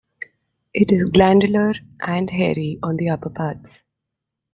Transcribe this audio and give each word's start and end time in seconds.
It 0.73 0.91
is 0.91 1.11
glandular 1.11 1.75
and 1.99 2.27
hairy 2.27 2.79
on 2.81 2.95
the 2.97 3.09
upper 3.09 3.29
parts. 3.29 3.83